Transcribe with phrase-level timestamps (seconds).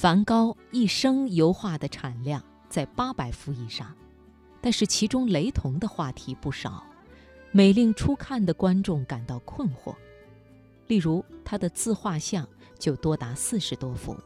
[0.00, 3.94] 梵高一生油画的产量在八百幅以上，
[4.58, 6.82] 但是其中雷同的话题不少，
[7.52, 9.94] 每令初看的观众感到困惑。
[10.86, 14.16] 例如，他的自画像就多达四十多幅。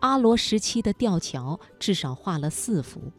[0.00, 3.12] 阿罗时期的吊桥至少画了四幅，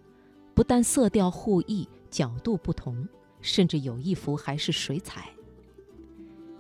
[0.56, 3.08] 不但色调互异、角度不同，
[3.42, 5.30] 甚至有一幅还是水彩。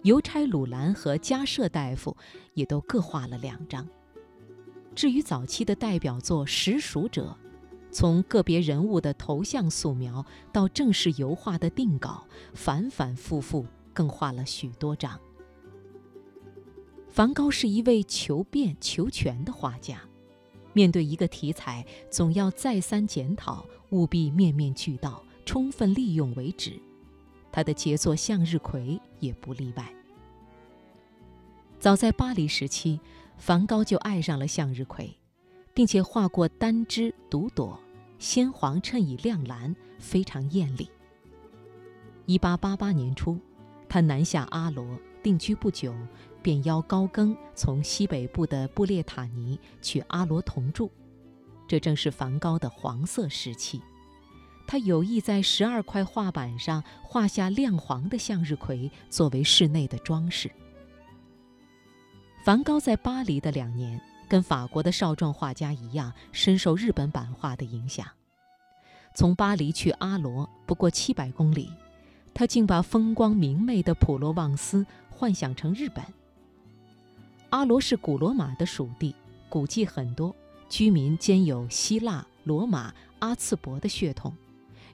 [0.04, 2.16] 邮差鲁兰和加舍大夫
[2.54, 3.84] 也都各画了两张。
[4.98, 7.38] 至于早期的代表作《食鼠者》，
[7.92, 12.26] 从个别人物的头像素描到正式油画的定稿，
[12.56, 15.20] 反反复复，更画了许多张。
[17.08, 20.02] 梵高是一位求变求全的画家，
[20.74, 26.74] 面对一个题材，总要再三检讨，务必面面俱到，充分利用为止。
[27.52, 28.82] 他的杰作《向日葵》
[29.20, 29.94] 也不例外。
[31.80, 33.00] 早在巴黎时期，
[33.38, 35.18] 梵高就爱上了向日葵，
[35.74, 37.80] 并且画过单枝独朵，
[38.20, 40.90] 鲜黄衬以亮蓝，非常艳丽。
[42.28, 43.40] 1888年初，
[43.88, 44.86] 他南下阿罗
[45.24, 45.94] 定居不久。
[46.40, 50.90] 便邀高更从西北部的布列塔尼去阿罗同住，
[51.68, 53.82] 这正是梵高的黄色时期。
[54.66, 60.50] 他有意在十二块画板上画下亮黄的向日葵作为室内的装饰。
[62.48, 68.08] 梵高在巴黎的两年，跟法国的少壮画家一样，深受日本版画的影响。
[69.14, 71.70] 从巴黎去阿罗不过七百公里，
[72.34, 76.02] 他竟把风光明媚的普罗旺斯幻想成日本。
[77.50, 79.14] 阿罗是古罗马的属地，
[79.50, 80.34] 古迹很多，
[80.70, 84.34] 居民兼有希腊、罗马、阿茨伯的血统，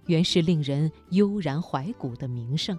[0.07, 2.75] 原是令人悠然怀古的名胜。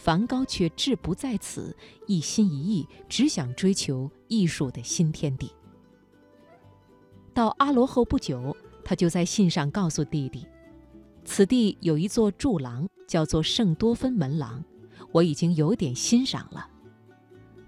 [0.00, 5.52] 梵高却志不在此，一心一意只想追求艺术的新天地。
[7.34, 10.46] 到阿罗后不久，他就在信上告诉弟弟
[11.22, 14.64] ：“此地有一座柱廊，叫做圣多芬门廊，
[15.12, 16.66] 我已经有点欣赏了。”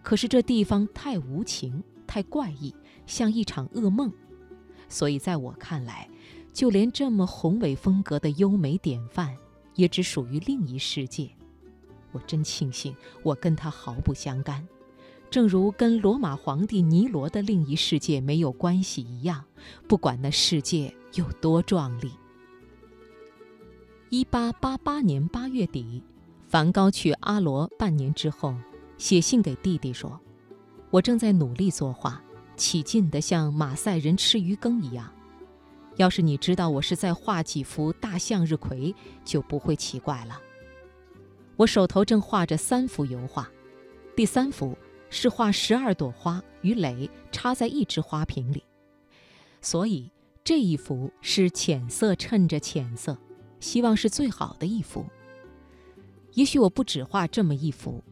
[0.03, 2.75] 可是这地方太无情，太怪异，
[3.07, 4.11] 像一场噩梦，
[4.89, 6.09] 所以在我看来，
[6.51, 9.37] 就连这么宏伟风格的优美典范，
[9.75, 11.31] 也只属于另一世界。
[12.13, 14.67] 我真庆幸我跟他毫不相干，
[15.31, 19.45] 正如跟罗马皇帝尼罗的另一世界没有关系一样，
[19.89, 22.13] 不管那世界有多壮丽。
[24.11, 26.03] 一八八八年八月底，
[26.47, 28.55] 梵高去阿罗半年之后。
[28.99, 30.21] 写信给弟弟说
[30.91, 32.23] ：“我正在努力作画，
[32.57, 35.13] 起劲的像马赛人吃鱼羹一样。
[35.97, 38.95] 要是你知道我是在画几幅大向日葵，
[39.25, 40.41] 就不会奇怪了。
[41.63, 43.49] 我手头正画着三幅油画，
[44.17, 44.77] 第三幅
[45.11, 48.65] 是画十二朵花与蕾插在一只花瓶里，
[49.61, 50.11] 所以
[50.43, 53.17] 这一幅是浅色衬着浅色，
[53.61, 55.07] 希望是最好的一幅。
[56.33, 58.03] 也许我不只画这么一幅。”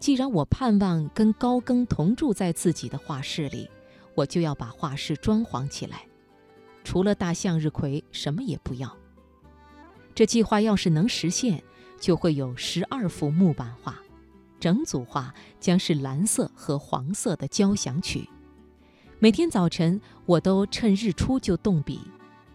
[0.00, 3.68] 既然我盼望跟高更同住在自己的画室里，
[4.14, 6.06] 我就要把画室装潢起来，
[6.82, 8.96] 除了大向日葵，什么也不要。
[10.14, 11.62] 这计划要是能实现，
[11.98, 13.98] 就会有十二幅木板画，
[14.60, 18.28] 整组画将是蓝色和黄色的交响曲。
[19.18, 22.00] 每天早晨，我都趁日出就动笔，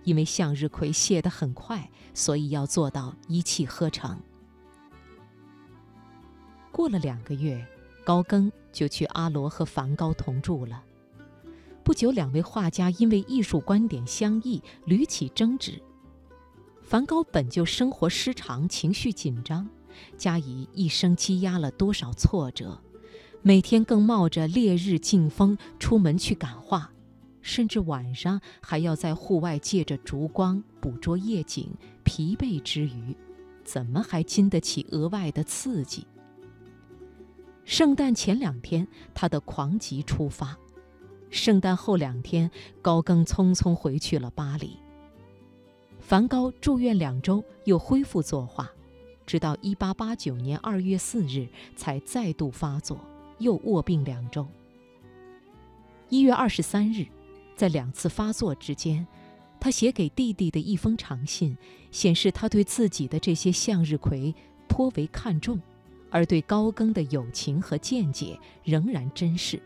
[0.04, 4.20] 因为向日葵谢得很快，所以要做到一气呵成。
[6.72, 7.66] 过了两个月，
[8.06, 10.84] 高更就去阿罗和梵高同住了。
[11.84, 15.82] 不久，两位画家因为艺术观点相异，屡起争执。
[16.90, 19.70] 梵高本就生活失常，情绪紧张，
[20.18, 22.82] 加以一生积压了多少挫折，
[23.44, 26.90] 每天更冒着烈日劲风出门去赶画，
[27.44, 31.70] 甚至晚上还要在户外借着烛光捕捉夜景，
[32.04, 33.16] 疲惫之余，
[33.64, 36.08] 怎么还经得起额外的刺激？
[37.66, 40.58] 圣诞前两天，他的狂疾出发；
[41.30, 42.50] 圣诞后两天，
[42.82, 44.80] 高更匆匆回去了巴黎。
[46.10, 48.68] 梵高住院两周，又恢复作画，
[49.28, 53.00] 直到1889年2月4日才再度发作，
[53.38, 54.48] 又卧病两周。
[56.10, 57.08] 1月23日，
[57.56, 59.06] 在两次发作之间，
[59.60, 61.56] 他写给弟弟的一封长信，
[61.92, 64.34] 显示他对自己的这些向日葵
[64.68, 65.62] 颇为看重。
[66.10, 69.62] 而对高更的友情和见解仍然珍视。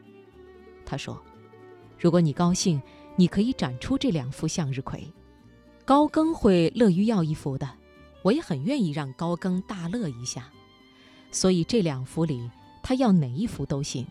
[0.85, 1.17] 他说
[1.97, 2.81] ：“如果你高兴，
[3.15, 5.07] 你可以展出这两幅向日葵。
[5.85, 7.69] 高更会乐于要一幅的，
[8.21, 10.49] 我也很愿意让高更大乐一下。
[11.31, 12.49] 所以这两幅里，
[12.81, 14.07] 他要哪一幅都行，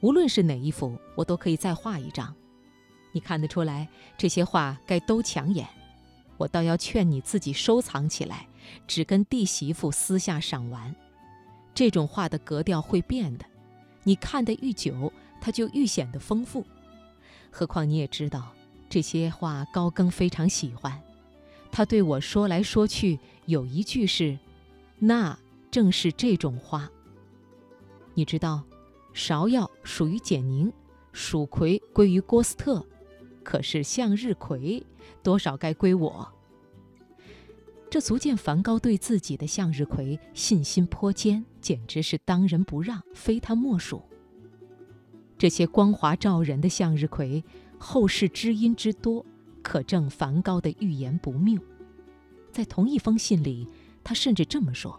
[0.00, 2.34] 无论是哪一幅，我都可以再画一张。
[3.12, 5.66] 你看得出来，这些画该都抢眼。
[6.36, 8.46] 我倒要劝你自己收藏起来，
[8.86, 10.94] 只跟弟媳妇私下赏玩。
[11.74, 13.46] 这种画的格调会变的，
[14.02, 15.10] 你看得愈久，
[15.40, 16.66] 它就愈显得丰富。
[17.50, 18.52] 何况你也知道，
[18.90, 21.00] 这些画高更非常喜欢。
[21.70, 24.38] 他对我说来说去，有一句是
[24.98, 25.38] ：“那
[25.70, 26.90] 正是这种花。”
[28.14, 28.62] 你知道，
[29.14, 30.72] 芍药属于简宁，
[31.12, 32.84] 蜀葵归于郭斯特。
[33.44, 34.84] 可是向日葵，
[35.22, 36.28] 多少该归我。
[37.88, 44.02] 这足见梵高对自己的向日葵信心颇坚，简直是当仁不让，非他莫属。
[45.38, 47.44] 这些光华照人的向日葵，
[47.78, 49.24] 后世知音之多，
[49.66, 51.60] 可证梵高的预言不谬。
[52.52, 53.68] 在同一封信里，
[54.04, 54.98] 他甚至这么说：“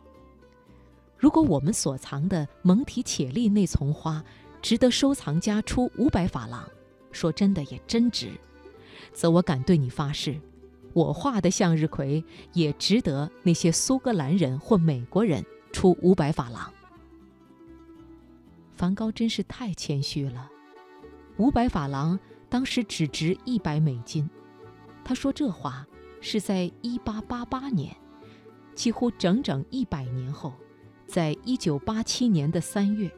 [1.17, 4.21] 如果我们所藏的蒙提且利那丛花，
[4.61, 6.69] 值得收藏家出五百法郎。”
[7.13, 8.29] 说真的也真值，
[9.13, 10.37] 则我敢对你发誓，
[10.91, 12.21] 我画的向日葵
[12.51, 16.71] 也值得那些苏格兰人或美国人出五百法郎。
[18.75, 20.51] 梵高真是太谦虚了，
[21.37, 24.29] 五百法郎当时只值一百美金。
[25.07, 25.87] 他说这话
[26.19, 27.95] 是在一八八八年，
[28.75, 30.51] 几乎整整一百年后，
[31.07, 33.09] 在一九八七年的三月。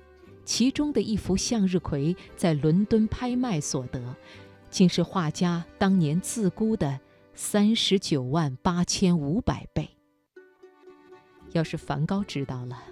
[0.46, 4.16] 其中的一幅向日葵在伦敦拍卖所得，
[4.70, 7.00] 竟是画家当年自估的
[7.34, 9.90] 三十九万八千五百倍。
[11.54, 12.84] 要是梵高知道了，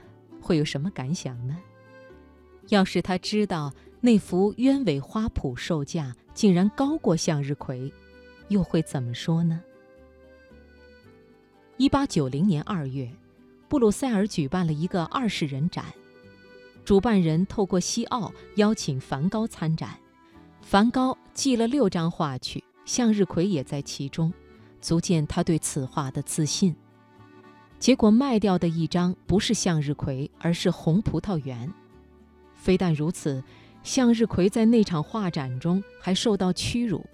[0.42, 1.56] 会有什么感想呢？
[2.70, 3.72] 要是他知道
[4.02, 7.94] 那幅鸢尾花圃售价竟然高过向日葵，
[8.50, 9.62] 又会怎么说呢？
[11.78, 13.12] 一八九零年二月，
[13.68, 15.86] 布鲁塞尔举办了一个二十人展。
[16.84, 20.00] 主办人透过西奥邀请梵高参展，
[20.62, 24.34] 梵高寄了六张画去，向日葵也在其中，
[24.80, 26.74] 足见他对此画的自信。
[27.78, 31.72] 结果卖掉的一张不是向日葵，而是红葡萄园。
[32.56, 33.44] 非但如此，
[33.84, 37.06] 向日葵在那场画展中还受到屈辱。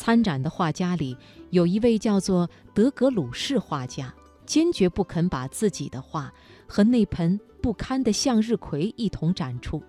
[0.00, 1.14] 参展的画家里
[1.50, 4.14] 有一位叫做德格鲁士画家，
[4.46, 6.32] 坚决不肯把自己的画
[6.66, 7.38] 和那盆。
[7.60, 9.82] 不堪的向日葵一同展出，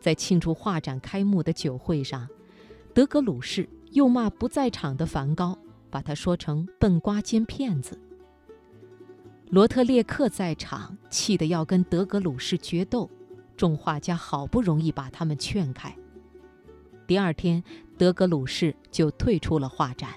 [0.00, 2.26] 在庆祝画展开幕的酒会上，
[2.94, 5.58] 德格鲁士又骂不在场的梵高，
[5.90, 8.00] 把他说成笨瓜兼骗子。
[9.50, 13.10] 罗特列克在场，气得要跟德格鲁士决斗，
[13.58, 15.94] 众画家好不容易把他们劝开。
[17.06, 17.62] 第二天，
[17.98, 20.10] 德格鲁士就退出了画展。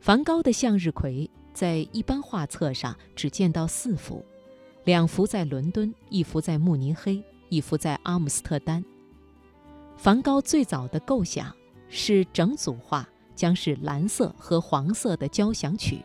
[0.00, 4.24] 梵高的向日葵在一般画册上只见到四幅。
[4.84, 8.82] 两幅在伦敦，一幅在慕尼黑，一幅在阿姆斯特丹。
[9.98, 11.54] 梵高最早的构想
[11.90, 16.02] 是整组画将是蓝色和黄色的交响曲，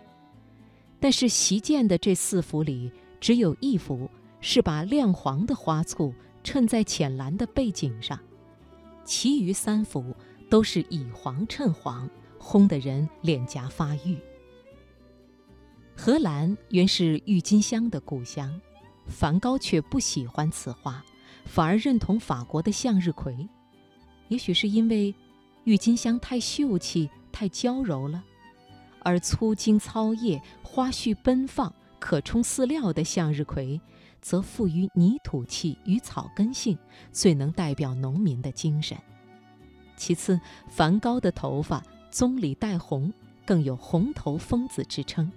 [0.99, 2.91] 但是习见的这四幅里
[3.21, 4.09] 只有一幅
[4.41, 6.13] 是把亮黄的花簇
[6.43, 8.19] 衬在浅蓝的背景上，
[9.05, 10.15] 其余三幅
[10.49, 12.09] 都是以黄衬黄，
[12.39, 14.17] 烘得人脸颊发郁。
[15.95, 18.59] 荷兰原是郁金香的故乡，
[19.07, 21.01] 梵高却不喜欢此画，
[21.45, 23.47] 反而认同法国的向日葵。
[24.27, 25.13] 也许是因为
[25.63, 28.23] 郁金香太秀气、太娇柔了，
[28.99, 33.79] 而粗茎糙叶、花序奔放、可充饲料的向日葵，
[34.25, 36.75] 则富于泥土气与草根性，
[37.11, 38.97] 最能代表农民的精神。
[39.95, 43.13] 其次，梵高的头发棕里带红，
[43.45, 45.31] 更有“红头疯子”之称。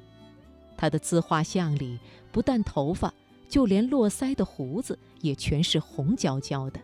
[0.74, 1.98] 他的自画像里，
[2.32, 3.12] 不但头发，
[3.46, 6.80] 就连络腮的胡子也全是红焦焦的，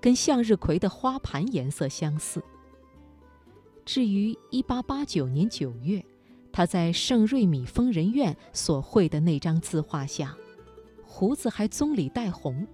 [0.00, 2.40] 跟向日葵的花盘颜色相似。
[3.84, 6.04] 至于1889年9月，
[6.52, 10.32] 他在圣瑞米疯人院所绘的那张自画像，
[11.18, 12.64] 胡子还棕里带红，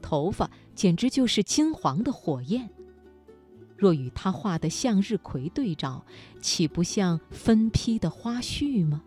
[0.00, 2.68] 头发简直就是金黄的火焰。
[3.76, 6.04] 若与他画的向日葵对照，
[6.40, 9.04] 岂不像分批的花絮吗？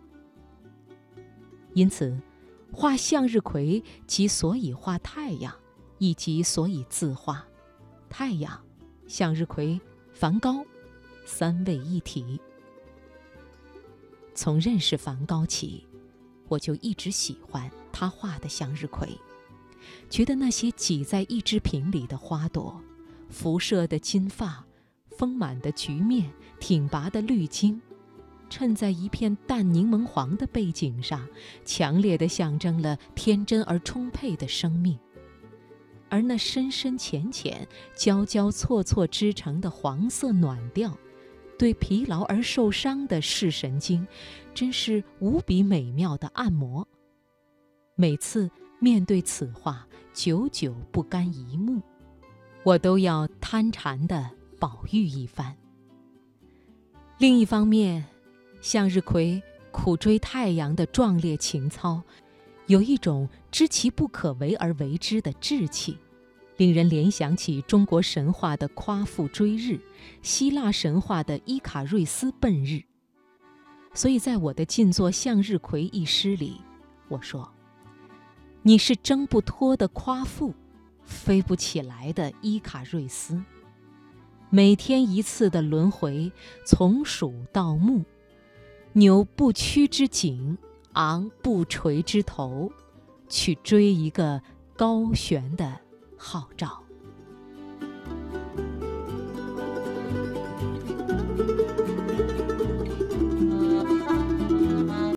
[1.74, 2.18] 因此，
[2.72, 5.54] 画向日葵即所以画太阳，
[5.98, 7.46] 以及所以自画
[8.08, 8.58] 太阳、
[9.06, 9.78] 向日葵、
[10.14, 10.64] 梵高，
[11.26, 12.40] 三位一体。
[14.34, 15.86] 从认识梵高起，
[16.48, 19.08] 我就一直喜欢他画的向日葵，
[20.10, 22.78] 觉得那些挤在一只瓶里的花朵，
[23.30, 24.62] 辐射的金发，
[25.16, 27.80] 丰满的菊面，挺拔的绿茎。
[28.50, 31.26] 衬在一片淡柠檬黄的背景上，
[31.64, 34.98] 强烈的象征了天真而充沛的生命。
[36.10, 40.94] 而那深深浅浅、交交错错织成的黄色暖调，
[41.58, 44.06] 对疲劳而受伤的视神经，
[44.52, 46.86] 真是无比美妙的按摩。
[47.98, 51.80] 每次面对此画，久久不甘一目，
[52.62, 55.56] 我都要贪馋地饱育一番。
[57.16, 58.04] 另一方面，
[58.60, 62.02] 向日葵苦追太阳的壮烈情操，
[62.66, 65.96] 有一种知其不可为而为之的志气，
[66.58, 69.80] 令人联想起中国神话的夸父追日，
[70.20, 72.82] 希腊神话的伊卡瑞斯奔日。
[73.94, 76.60] 所以在我的静坐向日葵一诗里，
[77.08, 77.50] 我说
[78.66, 80.52] ：“你是挣不脱的夸父，
[81.04, 83.40] 飞不起来的伊卡瑞斯。”
[84.50, 86.32] 每天一次的轮回，
[86.64, 88.04] 从鼠到木，
[88.92, 90.58] 牛不屈之颈，
[90.94, 92.72] 昂不垂之头，
[93.28, 94.42] 去追一个
[94.76, 95.78] 高悬的
[96.16, 96.82] 号召。